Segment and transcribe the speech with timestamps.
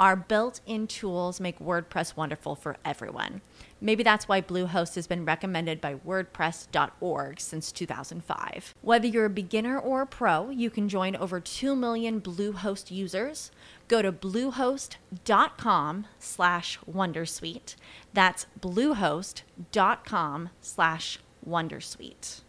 [0.00, 3.42] Our built in tools make WordPress wonderful for everyone.
[3.80, 8.74] Maybe that's why Bluehost has been recommended by WordPress.org since 2005.
[8.80, 13.50] Whether you're a beginner or a pro, you can join over 2 million Bluehost users.
[13.86, 17.76] Go to bluehost.com slash wondersuite.
[18.14, 22.40] That's bluehost.com slash wondersuite.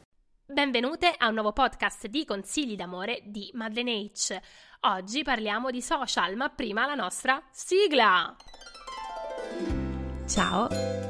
[0.47, 4.39] Benvenute a un nuovo podcast di consigli d'amore di Madeleine H.
[4.88, 8.36] Oggi parliamo di social, ma prima la nostra sigla.
[10.27, 10.67] Ciao,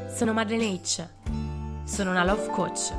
[0.08, 1.06] sono Madeleine H.
[1.84, 2.94] Sono una love coach.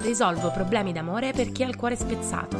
[0.00, 2.58] Risolvo problemi d'amore per chi ha il cuore spezzato.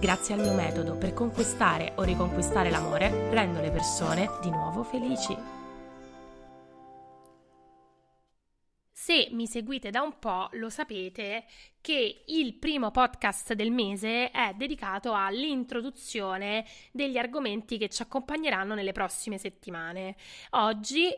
[0.00, 5.36] Grazie al mio metodo per conquistare o riconquistare l'amore, rendo le persone di nuovo felici.
[9.06, 11.44] Se mi seguite da un po', lo sapete
[11.80, 18.90] che il primo podcast del mese è dedicato all'introduzione degli argomenti che ci accompagneranno nelle
[18.90, 20.16] prossime settimane.
[20.50, 21.16] Oggi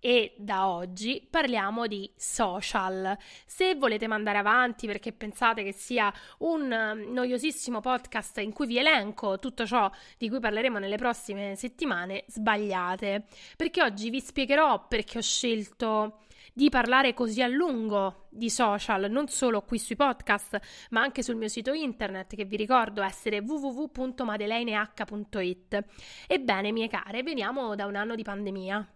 [0.00, 3.14] e da oggi parliamo di social.
[3.44, 8.78] Se volete mandare avanti perché pensate che sia un um, noiosissimo podcast in cui vi
[8.78, 15.18] elenco tutto ciò di cui parleremo nelle prossime settimane, sbagliate, perché oggi vi spiegherò perché
[15.18, 16.20] ho scelto
[16.58, 20.58] di parlare così a lungo di social, non solo qui sui podcast,
[20.90, 25.84] ma anche sul mio sito internet che vi ricordo essere www.madeleineh.it.
[26.26, 28.88] Ebbene, mie care, veniamo da un anno di pandemia.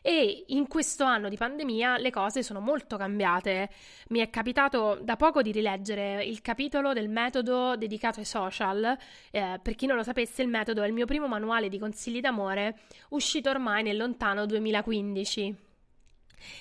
[0.00, 3.68] E in questo anno di pandemia le cose sono molto cambiate.
[4.10, 8.96] Mi è capitato da poco di rileggere il capitolo del metodo dedicato ai social.
[9.32, 12.20] Eh, per chi non lo sapesse, il metodo è il mio primo manuale di consigli
[12.20, 12.78] d'amore,
[13.08, 15.66] uscito ormai nel lontano 2015.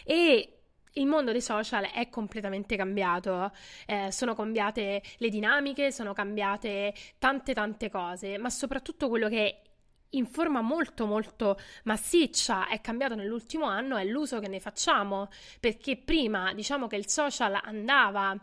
[0.04, 0.57] E
[0.98, 3.52] il mondo dei social è completamente cambiato,
[3.86, 9.62] eh, sono cambiate le dinamiche, sono cambiate tante tante cose, ma soprattutto quello che
[10.12, 15.98] in forma molto molto massiccia è cambiato nell'ultimo anno è l'uso che ne facciamo, perché
[15.98, 18.36] prima diciamo che il social andava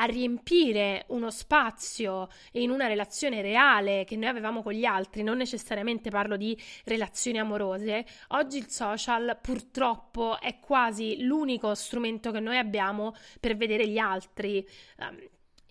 [0.00, 5.36] a riempire uno spazio in una relazione reale che noi avevamo con gli altri, non
[5.36, 12.58] necessariamente parlo di relazioni amorose, oggi il social purtroppo è quasi l'unico strumento che noi
[12.58, 14.66] abbiamo per vedere gli altri.
[14.98, 15.18] Um,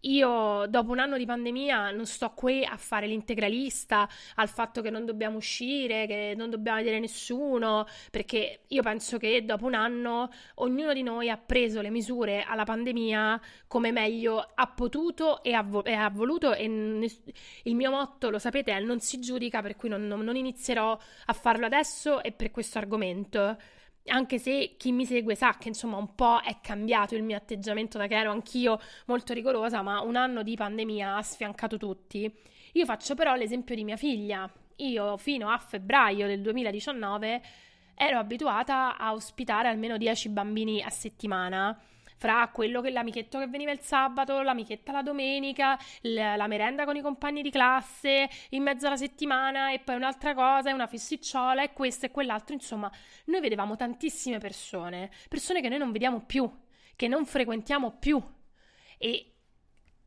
[0.02, 4.90] io dopo un anno di pandemia non sto qui a fare l'integralista al fatto che
[4.90, 10.30] non dobbiamo uscire, che non dobbiamo vedere nessuno, perché io penso che dopo un anno
[10.56, 15.64] ognuno di noi ha preso le misure alla pandemia come meglio ha potuto e ha,
[15.64, 17.08] vo- e ha voluto e ne-
[17.64, 21.34] il mio motto, lo sapete, è non si giudica, per cui non, non inizierò a
[21.34, 23.58] farlo adesso e per questo argomento
[24.08, 27.98] anche se chi mi segue sa che insomma un po' è cambiato il mio atteggiamento
[27.98, 32.32] da che ero anch'io molto rigorosa, ma un anno di pandemia ha sfiancato tutti.
[32.74, 34.50] Io faccio però l'esempio di mia figlia.
[34.78, 37.42] Io fino a febbraio del 2019
[37.96, 41.80] ero abituata a ospitare almeno 10 bambini a settimana
[42.18, 46.96] fra quello che l'amichetto che veniva il sabato, l'amichetta la domenica, la, la merenda con
[46.96, 51.74] i compagni di classe, in mezzo alla settimana e poi un'altra cosa, una festicciola e
[51.74, 52.92] questo e quell'altro, insomma,
[53.26, 56.50] noi vedevamo tantissime persone, persone che noi non vediamo più,
[56.96, 58.22] che non frequentiamo più.
[58.98, 59.34] E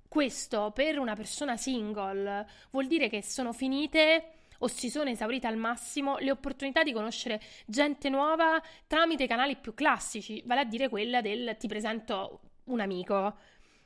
[0.09, 5.57] questo per una persona single vuol dire che sono finite o si sono esaurite al
[5.57, 11.21] massimo le opportunità di conoscere gente nuova tramite canali più classici, vale a dire quella
[11.21, 13.37] del ti presento un amico.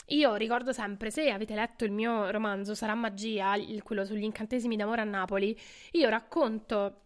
[0.08, 5.00] Io ricordo sempre, se avete letto il mio romanzo Sarà magia, quello sugli incantesimi d'amore
[5.00, 5.58] a Napoli,
[5.92, 7.03] io racconto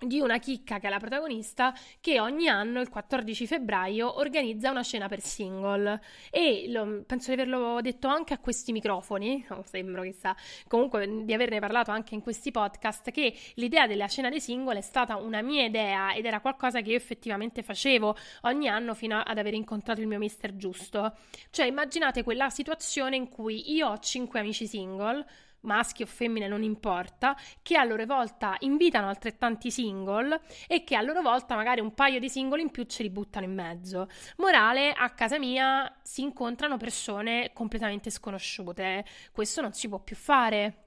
[0.00, 4.82] di una chicca che è la protagonista che ogni anno il 14 febbraio organizza una
[4.82, 6.00] cena per single
[6.30, 10.36] e lo, penso di averlo detto anche a questi microfoni, non sembro chissà,
[10.68, 14.82] comunque di averne parlato anche in questi podcast che l'idea della cena dei single è
[14.82, 19.38] stata una mia idea ed era qualcosa che io effettivamente facevo ogni anno fino ad
[19.38, 21.16] aver incontrato il mio mister giusto.
[21.50, 25.24] Cioè immaginate quella situazione in cui io ho cinque amici single
[25.64, 31.02] maschi o femmine non importa, che a loro volta invitano altrettanti single e che a
[31.02, 34.08] loro volta magari un paio di single in più ce li buttano in mezzo.
[34.36, 40.78] Morale, a casa mia si incontrano persone completamente sconosciute, questo non si può più fare.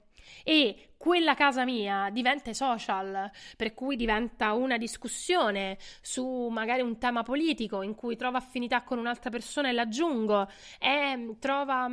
[0.44, 7.22] E quella casa mia diventa social, per cui diventa una discussione su magari un tema
[7.22, 10.46] politico in cui trova affinità con un'altra persona e l'aggiungo,
[10.78, 11.88] e trova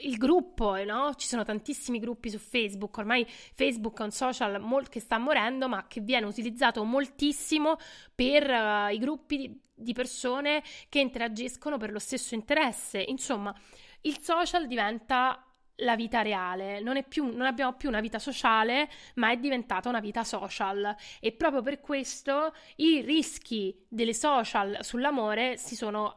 [0.00, 1.14] il gruppo, no?
[1.14, 5.68] Ci sono tantissimi gruppi su Facebook, ormai Facebook è un social mol- che sta morendo,
[5.68, 7.76] ma che viene utilizzato moltissimo
[8.14, 13.02] per uh, i gruppi di, di persone che interagiscono per lo stesso interesse.
[13.06, 13.54] Insomma,
[14.02, 15.42] il social diventa
[15.78, 20.00] la vita reale, non, più, non, abbiamo più una vita sociale, ma è diventata una
[20.00, 20.94] vita social.
[21.20, 26.16] E proprio per questo i rischi delle social sull'amore si sono,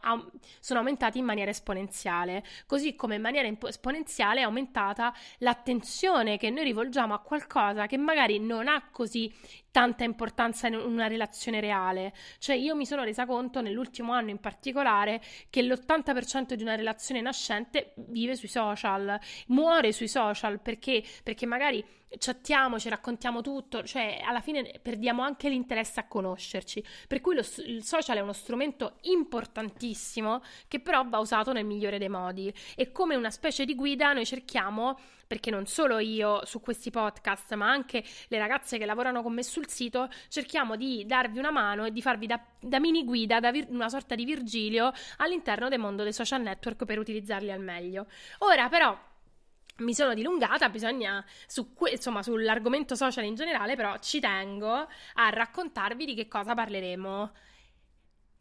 [0.59, 6.63] sono aumentati in maniera esponenziale, così come in maniera esponenziale è aumentata l'attenzione che noi
[6.63, 9.33] rivolgiamo a qualcosa che magari non ha così
[9.71, 12.13] tanta importanza in una relazione reale.
[12.38, 17.21] Cioè io mi sono resa conto nell'ultimo anno in particolare che l'80% di una relazione
[17.21, 21.83] nascente vive sui social, muore sui social perché, perché magari
[22.18, 26.83] chattiamo, ci raccontiamo tutto, cioè alla fine perdiamo anche l'interesse a conoscerci.
[27.07, 31.97] Per cui lo, il social è uno strumento importantissimo che però va usato nel migliore
[31.97, 35.00] dei modi e come una specie di guida noi cerchiamo,
[35.31, 39.43] perché non solo io su questi podcast, ma anche le ragazze che lavorano con me
[39.43, 43.49] sul sito, cerchiamo di darvi una mano e di farvi da, da mini guida, da
[43.49, 48.07] vir- una sorta di Virgilio all'interno del mondo dei social network per utilizzarli al meglio.
[48.39, 48.93] Ora però
[49.77, 55.29] mi sono dilungata, bisogna su que- insomma sull'argomento social in generale, però ci tengo a
[55.29, 57.31] raccontarvi di che cosa parleremo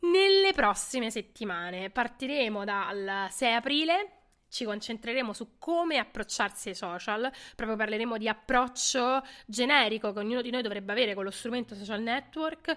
[0.00, 1.90] nelle prossime settimane.
[1.90, 4.19] Partiremo dal 6 aprile
[4.50, 10.50] ci concentreremo su come approcciarsi ai social, proprio parleremo di approccio generico che ognuno di
[10.50, 12.76] noi dovrebbe avere con lo strumento social network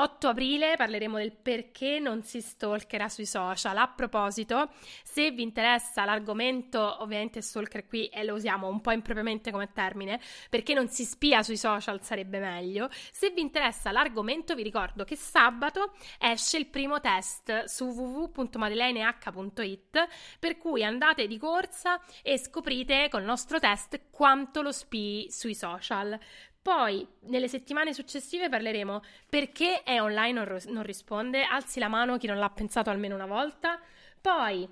[0.00, 3.76] 8 aprile parleremo del perché non si stalkerà sui social.
[3.76, 4.70] A proposito,
[5.02, 10.18] se vi interessa l'argomento, ovviamente stalker qui e lo usiamo un po' impropriamente come termine,
[10.48, 12.88] perché non si spia sui social sarebbe meglio.
[13.12, 20.08] Se vi interessa l'argomento, vi ricordo che sabato esce il primo test su www.madeleineH.it,
[20.38, 26.18] per cui andate di corsa e scoprite col nostro test quanto lo spii sui social.
[26.62, 32.18] Poi, nelle settimane successive parleremo perché è online non, ro- non risponde, alzi la mano
[32.18, 33.80] chi non l'ha pensato almeno una volta.
[34.20, 34.68] Poi,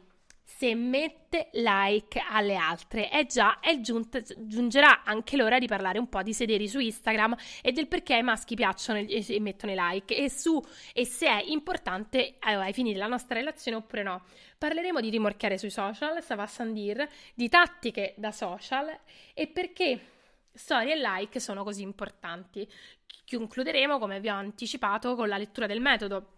[0.58, 3.10] se mette like alle altre.
[3.10, 7.36] È già, è giunta, giungerà anche l'ora di parlare un po' di sederi su Instagram
[7.62, 10.60] e del perché ai maschi piacciono e, e mettono i like e, su,
[10.92, 14.24] e se è importante eh, ai fini della nostra relazione oppure no.
[14.56, 18.98] Parleremo di rimorchiare sui social, Sava Sandir, di tattiche da social
[19.34, 20.00] e perché
[20.52, 22.68] storie e like sono così importanti.
[23.30, 26.37] Concluderemo, come vi ho anticipato, con la lettura del metodo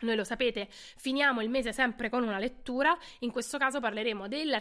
[0.00, 4.60] noi lo sapete, finiamo il mese sempre con una lettura, in questo caso parleremo del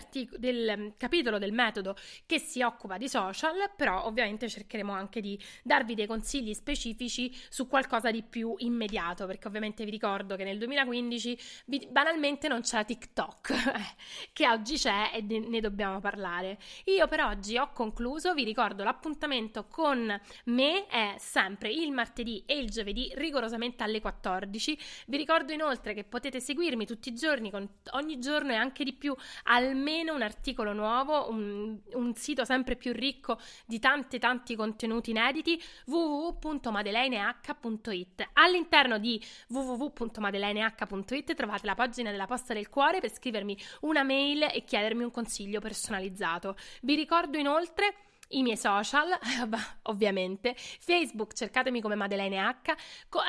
[0.80, 1.96] mm, capitolo del metodo
[2.26, 7.68] che si occupa di social, però ovviamente cercheremo anche di darvi dei consigli specifici su
[7.68, 12.84] qualcosa di più immediato, perché ovviamente vi ricordo che nel 2015 vi, banalmente non c'era
[12.84, 13.54] TikTok,
[14.34, 16.58] che oggi c'è e ne, ne dobbiamo parlare.
[16.86, 22.58] Io per oggi ho concluso, vi ricordo l'appuntamento con me è sempre il martedì e
[22.58, 24.78] il giovedì rigorosamente alle 14.
[25.08, 28.92] Vi ricordo inoltre che potete seguirmi tutti i giorni, con ogni giorno e anche di
[28.92, 35.12] più, almeno un articolo nuovo, un, un sito sempre più ricco di tanti tanti contenuti
[35.12, 38.32] inediti, www.madeleineH.it.
[38.34, 44.66] All'interno di www.madeleineH.it trovate la pagina della posta del cuore per scrivermi una mail e
[44.66, 46.58] chiedermi un consiglio personalizzato.
[46.82, 47.96] Vi ricordo inoltre
[48.30, 49.10] i miei social,
[49.84, 52.76] ovviamente, Facebook cercatemi come Madeleine H,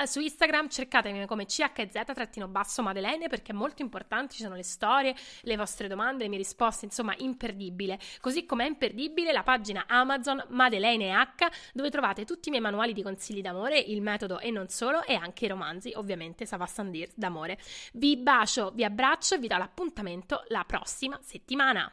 [0.00, 5.14] eh, su Instagram cercatemi come CHZ-basso Madeleine perché è molto importante, ci sono le storie,
[5.42, 7.98] le vostre domande, le mie risposte, insomma imperdibile.
[8.20, 12.92] Così come è imperdibile la pagina Amazon Madeleine H dove trovate tutti i miei manuali
[12.92, 17.58] di consigli d'amore, il metodo e non solo e anche i romanzi, ovviamente Savassandir d'amore.
[17.92, 21.92] Vi bacio, vi abbraccio e vi do l'appuntamento la prossima settimana.